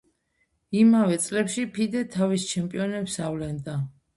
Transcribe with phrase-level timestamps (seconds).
[0.83, 3.79] იმავე წლებში ფიდე თავის ჩემპიონებს ავლენდა.